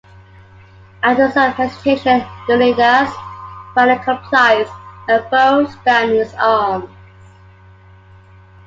After 1.03 1.29
some 1.29 1.51
hesitation, 1.51 2.25
Leonidas 2.49 3.13
finally 3.75 4.03
complies 4.03 4.67
and 5.07 5.23
throws 5.29 5.75
down 5.85 6.09
his 6.09 6.33
arms. 6.39 6.89